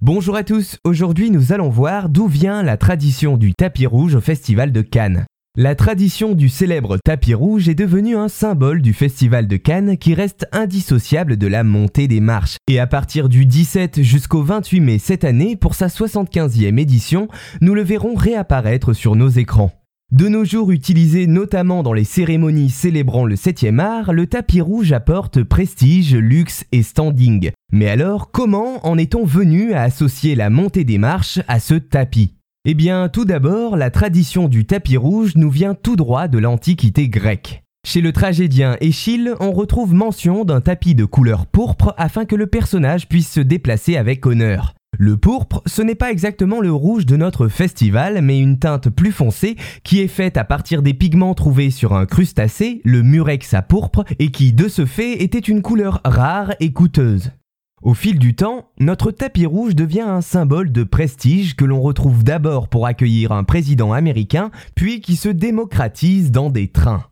Bonjour 0.00 0.36
à 0.36 0.44
tous, 0.44 0.76
aujourd'hui 0.84 1.32
nous 1.32 1.52
allons 1.52 1.70
voir 1.70 2.08
d'où 2.08 2.28
vient 2.28 2.62
la 2.62 2.76
tradition 2.76 3.36
du 3.36 3.52
tapis 3.52 3.84
rouge 3.84 4.14
au 4.14 4.20
Festival 4.20 4.70
de 4.70 4.80
Cannes. 4.80 5.26
La 5.56 5.74
tradition 5.74 6.34
du 6.36 6.48
célèbre 6.48 6.98
tapis 7.04 7.34
rouge 7.34 7.68
est 7.68 7.74
devenue 7.74 8.16
un 8.16 8.28
symbole 8.28 8.80
du 8.80 8.92
Festival 8.92 9.48
de 9.48 9.56
Cannes 9.56 9.98
qui 9.98 10.14
reste 10.14 10.46
indissociable 10.52 11.36
de 11.36 11.48
la 11.48 11.64
montée 11.64 12.06
des 12.06 12.20
marches. 12.20 12.58
Et 12.68 12.78
à 12.78 12.86
partir 12.86 13.28
du 13.28 13.44
17 13.44 14.00
jusqu'au 14.02 14.44
28 14.44 14.80
mai 14.80 14.98
cette 15.00 15.24
année, 15.24 15.56
pour 15.56 15.74
sa 15.74 15.88
75e 15.88 16.78
édition, 16.78 17.26
nous 17.60 17.74
le 17.74 17.82
verrons 17.82 18.14
réapparaître 18.14 18.92
sur 18.92 19.16
nos 19.16 19.30
écrans. 19.30 19.72
De 20.10 20.26
nos 20.26 20.42
jours 20.42 20.70
utilisé 20.70 21.26
notamment 21.26 21.82
dans 21.82 21.92
les 21.92 22.04
cérémonies 22.04 22.70
célébrant 22.70 23.26
le 23.26 23.34
7e 23.34 23.78
art, 23.78 24.14
le 24.14 24.26
tapis 24.26 24.62
rouge 24.62 24.92
apporte 24.92 25.42
prestige, 25.42 26.14
luxe 26.14 26.64
et 26.72 26.82
standing. 26.82 27.50
Mais 27.72 27.90
alors, 27.90 28.30
comment 28.30 28.86
en 28.86 28.96
est-on 28.96 29.26
venu 29.26 29.74
à 29.74 29.82
associer 29.82 30.34
la 30.34 30.48
montée 30.48 30.84
des 30.84 30.96
marches 30.96 31.40
à 31.46 31.60
ce 31.60 31.74
tapis? 31.74 32.32
Eh 32.64 32.72
bien, 32.72 33.10
tout 33.10 33.26
d'abord, 33.26 33.76
la 33.76 33.90
tradition 33.90 34.48
du 34.48 34.64
tapis 34.64 34.96
rouge 34.96 35.36
nous 35.36 35.50
vient 35.50 35.74
tout 35.74 35.96
droit 35.96 36.26
de 36.26 36.38
l'Antiquité 36.38 37.10
grecque. 37.10 37.62
Chez 37.86 38.00
le 38.00 38.12
tragédien 38.12 38.78
Échille, 38.80 39.34
on 39.40 39.52
retrouve 39.52 39.92
mention 39.92 40.46
d'un 40.46 40.62
tapis 40.62 40.94
de 40.94 41.04
couleur 41.04 41.46
pourpre 41.46 41.92
afin 41.98 42.24
que 42.24 42.34
le 42.34 42.46
personnage 42.46 43.08
puisse 43.08 43.30
se 43.30 43.40
déplacer 43.40 43.98
avec 43.98 44.24
honneur. 44.24 44.74
Le 45.00 45.16
pourpre, 45.16 45.62
ce 45.64 45.80
n'est 45.80 45.94
pas 45.94 46.10
exactement 46.10 46.60
le 46.60 46.72
rouge 46.72 47.06
de 47.06 47.16
notre 47.16 47.46
festival, 47.46 48.20
mais 48.20 48.40
une 48.40 48.58
teinte 48.58 48.90
plus 48.90 49.12
foncée 49.12 49.54
qui 49.84 50.00
est 50.00 50.08
faite 50.08 50.36
à 50.36 50.42
partir 50.42 50.82
des 50.82 50.92
pigments 50.92 51.34
trouvés 51.34 51.70
sur 51.70 51.94
un 51.94 52.04
crustacé, 52.04 52.80
le 52.84 53.04
murex 53.04 53.54
à 53.54 53.62
pourpre, 53.62 54.02
et 54.18 54.32
qui 54.32 54.52
de 54.52 54.66
ce 54.66 54.86
fait 54.86 55.22
était 55.22 55.38
une 55.38 55.62
couleur 55.62 56.00
rare 56.04 56.52
et 56.58 56.72
coûteuse. 56.72 57.30
Au 57.80 57.94
fil 57.94 58.18
du 58.18 58.34
temps, 58.34 58.70
notre 58.80 59.12
tapis 59.12 59.46
rouge 59.46 59.76
devient 59.76 60.00
un 60.00 60.20
symbole 60.20 60.72
de 60.72 60.82
prestige 60.82 61.54
que 61.54 61.64
l'on 61.64 61.80
retrouve 61.80 62.24
d'abord 62.24 62.66
pour 62.66 62.84
accueillir 62.84 63.30
un 63.30 63.44
président 63.44 63.92
américain, 63.92 64.50
puis 64.74 65.00
qui 65.00 65.14
se 65.14 65.28
démocratise 65.28 66.32
dans 66.32 66.50
des 66.50 66.66
trains. 66.66 67.04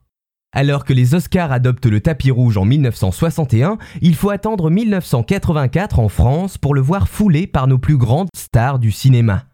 Alors 0.52 0.84
que 0.84 0.92
les 0.92 1.14
Oscars 1.14 1.52
adoptent 1.52 1.86
le 1.86 2.00
tapis 2.00 2.30
rouge 2.30 2.56
en 2.56 2.64
1961, 2.64 3.78
il 4.00 4.14
faut 4.14 4.30
attendre 4.30 4.70
1984 4.70 5.98
en 5.98 6.08
France 6.08 6.58
pour 6.58 6.74
le 6.74 6.80
voir 6.80 7.08
foulé 7.08 7.46
par 7.46 7.66
nos 7.66 7.78
plus 7.78 7.98
grandes 7.98 8.28
stars 8.34 8.78
du 8.78 8.90
cinéma. 8.90 9.44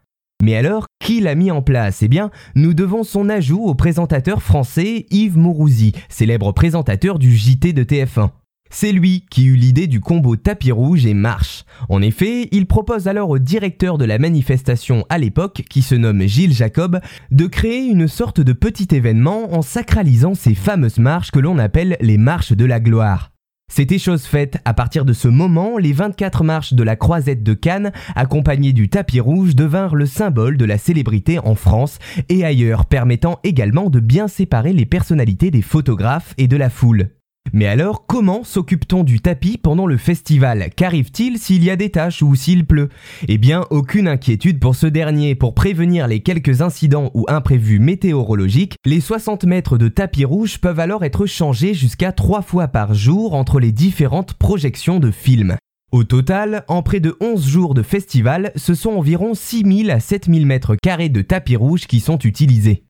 Mais 0.41 0.55
alors, 0.55 0.87
qui 0.99 1.21
l'a 1.21 1.35
mis 1.35 1.51
en 1.51 1.61
place? 1.61 2.03
Eh 2.03 2.07
bien, 2.07 2.29
nous 2.55 2.73
devons 2.73 3.03
son 3.03 3.29
ajout 3.29 3.63
au 3.63 3.75
présentateur 3.75 4.41
français 4.41 5.05
Yves 5.09 5.37
Mourouzi, 5.37 5.93
célèbre 6.09 6.51
présentateur 6.51 7.17
du 7.17 7.35
JT 7.35 7.71
de 7.73 7.83
TF1. 7.83 8.31
C'est 8.75 8.91
lui 8.91 9.23
qui 9.29 9.45
eut 9.45 9.55
l'idée 9.55 9.85
du 9.85 9.99
combo 9.99 10.35
tapis 10.35 10.71
rouge 10.71 11.05
et 11.05 11.13
marche. 11.13 11.63
En 11.89 12.01
effet, 12.01 12.49
il 12.51 12.65
propose 12.65 13.07
alors 13.07 13.29
au 13.29 13.37
directeur 13.37 13.99
de 13.99 14.03
la 14.03 14.17
manifestation 14.17 15.05
à 15.09 15.19
l'époque, 15.19 15.61
qui 15.69 15.83
se 15.83 15.93
nomme 15.93 16.23
Gilles 16.23 16.55
Jacob, 16.55 16.99
de 17.29 17.45
créer 17.45 17.85
une 17.85 18.07
sorte 18.07 18.41
de 18.41 18.51
petit 18.51 18.87
événement 18.95 19.53
en 19.53 19.61
sacralisant 19.61 20.33
ces 20.33 20.55
fameuses 20.55 20.97
marches 20.97 21.29
que 21.29 21.37
l'on 21.39 21.59
appelle 21.59 21.97
les 22.01 22.17
marches 22.17 22.53
de 22.53 22.65
la 22.65 22.79
gloire. 22.79 23.29
C'était 23.71 23.99
chose 23.99 24.23
faite, 24.23 24.57
à 24.65 24.73
partir 24.73 25.05
de 25.05 25.13
ce 25.13 25.27
moment, 25.27 25.77
les 25.77 25.93
24 25.93 26.43
marches 26.43 26.73
de 26.73 26.83
la 26.83 26.95
croisette 26.95 27.43
de 27.43 27.53
Cannes, 27.53 27.91
accompagnées 28.15 28.73
du 28.73 28.89
tapis 28.89 29.19
rouge, 29.19 29.55
devinrent 29.55 29.95
le 29.95 30.07
symbole 30.07 30.57
de 30.57 30.65
la 30.65 30.79
célébrité 30.79 31.37
en 31.37 31.53
France 31.53 31.99
et 32.27 32.43
ailleurs, 32.43 32.87
permettant 32.87 33.39
également 33.43 33.91
de 33.91 33.99
bien 33.99 34.27
séparer 34.27 34.73
les 34.73 34.87
personnalités 34.87 35.51
des 35.51 35.61
photographes 35.61 36.33
et 36.39 36.47
de 36.47 36.57
la 36.57 36.71
foule. 36.71 37.09
Mais 37.55 37.67
alors, 37.67 38.07
comment 38.07 38.43
s'occupe-t-on 38.43 39.03
du 39.03 39.19
tapis 39.19 39.59
pendant 39.59 39.85
le 39.85 39.97
festival? 39.97 40.69
Qu'arrive-t-il 40.75 41.37
s'il 41.37 41.63
y 41.63 41.69
a 41.69 41.75
des 41.75 41.91
taches 41.91 42.23
ou 42.23 42.33
s'il 42.35 42.65
pleut? 42.65 42.89
Eh 43.27 43.37
bien, 43.37 43.65
aucune 43.69 44.07
inquiétude 44.07 44.59
pour 44.59 44.75
ce 44.75 44.87
dernier. 44.87 45.35
Pour 45.35 45.53
prévenir 45.53 46.07
les 46.07 46.21
quelques 46.21 46.61
incidents 46.61 47.11
ou 47.13 47.25
imprévus 47.27 47.77
météorologiques, 47.77 48.77
les 48.85 48.99
60 48.99 49.43
mètres 49.43 49.77
de 49.77 49.87
tapis 49.87 50.25
rouge 50.25 50.57
peuvent 50.57 50.79
alors 50.79 51.03
être 51.03 51.27
changés 51.27 51.75
jusqu'à 51.75 52.11
3 52.11 52.41
fois 52.41 52.69
par 52.69 52.95
jour 52.95 53.35
entre 53.35 53.59
les 53.59 53.71
différentes 53.71 54.33
projections 54.33 54.99
de 54.99 55.11
films. 55.11 55.55
Au 55.91 56.03
total, 56.03 56.63
en 56.67 56.81
près 56.81 57.01
de 57.01 57.15
11 57.21 57.47
jours 57.47 57.73
de 57.75 57.83
festival, 57.83 58.51
ce 58.55 58.73
sont 58.73 58.93
environ 58.93 59.35
6000 59.35 59.91
à 59.91 59.99
7000 59.99 60.47
mètres 60.47 60.75
carrés 60.75 61.09
de 61.09 61.21
tapis 61.21 61.55
rouge 61.55 61.85
qui 61.85 61.99
sont 61.99 62.17
utilisés. 62.17 62.85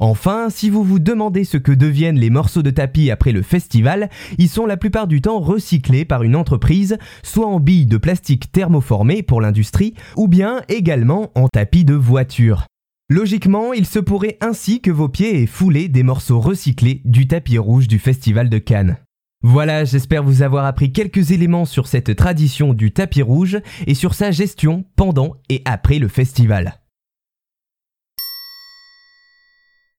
Enfin, 0.00 0.48
si 0.48 0.70
vous 0.70 0.84
vous 0.84 1.00
demandez 1.00 1.42
ce 1.42 1.56
que 1.56 1.72
deviennent 1.72 2.20
les 2.20 2.30
morceaux 2.30 2.62
de 2.62 2.70
tapis 2.70 3.10
après 3.10 3.32
le 3.32 3.42
festival, 3.42 4.08
ils 4.38 4.48
sont 4.48 4.64
la 4.64 4.76
plupart 4.76 5.08
du 5.08 5.20
temps 5.20 5.40
recyclés 5.40 6.04
par 6.04 6.22
une 6.22 6.36
entreprise, 6.36 6.98
soit 7.24 7.48
en 7.48 7.58
billes 7.58 7.86
de 7.86 7.96
plastique 7.96 8.52
thermoformées 8.52 9.24
pour 9.24 9.40
l'industrie, 9.40 9.94
ou 10.16 10.28
bien 10.28 10.62
également 10.68 11.32
en 11.34 11.48
tapis 11.48 11.84
de 11.84 11.94
voiture. 11.94 12.66
Logiquement, 13.10 13.72
il 13.72 13.86
se 13.86 13.98
pourrait 13.98 14.38
ainsi 14.40 14.80
que 14.80 14.92
vos 14.92 15.08
pieds 15.08 15.42
aient 15.42 15.46
foulé 15.46 15.88
des 15.88 16.04
morceaux 16.04 16.38
recyclés 16.38 17.02
du 17.04 17.26
tapis 17.26 17.58
rouge 17.58 17.88
du 17.88 17.98
festival 17.98 18.48
de 18.48 18.58
Cannes. 18.58 18.98
Voilà, 19.42 19.84
j'espère 19.84 20.22
vous 20.22 20.42
avoir 20.42 20.64
appris 20.64 20.92
quelques 20.92 21.32
éléments 21.32 21.64
sur 21.64 21.88
cette 21.88 22.14
tradition 22.14 22.72
du 22.72 22.92
tapis 22.92 23.22
rouge 23.22 23.58
et 23.88 23.94
sur 23.94 24.14
sa 24.14 24.30
gestion 24.30 24.84
pendant 24.94 25.34
et 25.48 25.62
après 25.64 25.98
le 25.98 26.08
festival. 26.08 26.78